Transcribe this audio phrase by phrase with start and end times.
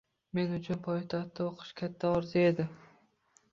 [0.37, 2.69] Men uchun poytaxtda o‘qish katta orzu edi.